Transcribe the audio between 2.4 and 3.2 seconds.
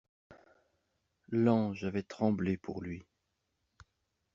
pour lui.